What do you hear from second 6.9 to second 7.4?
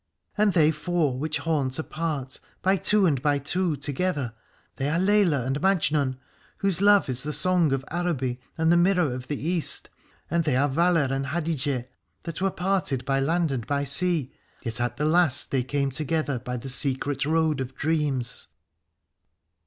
is the